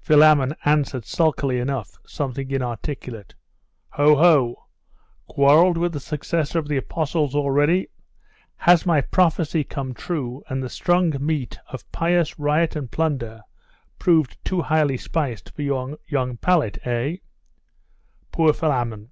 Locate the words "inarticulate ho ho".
2.50-4.64